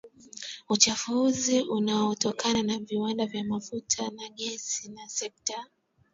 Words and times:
Uchafuzi 0.69 1.61
unaotokana 1.61 2.63
na 2.63 2.79
viwanda 2.79 3.25
vya 3.25 3.43
mafuta 3.43 4.09
na 4.11 4.29
gesi 4.29 4.89
na 4.91 5.07
sekta 5.09 5.65